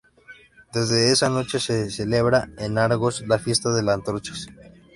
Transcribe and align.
Desde 0.73 1.11
esa 1.11 1.29
noche 1.29 1.59
se 1.59 1.91
celebra 1.91 2.49
en 2.57 2.79
Argos 2.79 3.21
la 3.27 3.37
fiesta 3.37 3.69
de 3.71 3.83
las 3.83 3.93
antorchas. 3.97 4.47